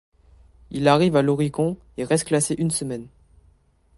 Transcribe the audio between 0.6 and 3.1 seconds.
Il arrive à l'Oricon et reste classé une semaine.